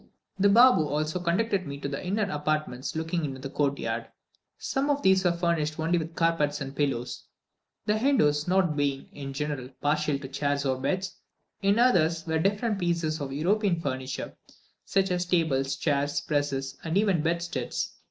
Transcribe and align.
The 0.39 0.49
Baboo 0.49 0.87
also 0.87 1.19
conducted 1.19 1.67
me 1.67 1.79
to 1.79 1.87
the 1.87 2.03
inner 2.03 2.23
apartments 2.23 2.95
looking 2.95 3.23
into 3.23 3.39
the 3.39 3.51
courtyard. 3.51 4.07
Some 4.57 4.89
of 4.89 5.03
these 5.03 5.23
were 5.23 5.31
furnished 5.31 5.79
only 5.79 5.99
with 5.99 6.15
carpets 6.15 6.59
and 6.59 6.75
pillows, 6.75 7.27
the 7.85 7.99
Hindoos 7.99 8.47
not 8.47 8.75
being, 8.75 9.09
in 9.11 9.31
general, 9.31 9.69
partial 9.79 10.17
to 10.17 10.27
chairs 10.27 10.65
or 10.65 10.81
beds; 10.81 11.17
in 11.61 11.77
others, 11.77 12.25
were 12.25 12.39
different 12.39 12.79
pieces 12.79 13.21
of 13.21 13.31
European 13.31 13.79
furniture, 13.79 14.35
such 14.85 15.11
as, 15.11 15.27
tables, 15.27 15.75
chairs, 15.75 16.19
presses, 16.19 16.79
and 16.83 16.97
even 16.97 17.21
bedsteads. 17.21 17.93